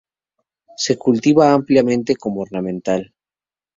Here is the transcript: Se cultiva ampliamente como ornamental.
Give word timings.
Se 0.77 0.97
cultiva 0.97 1.53
ampliamente 1.53 2.15
como 2.15 2.41
ornamental. 2.41 3.13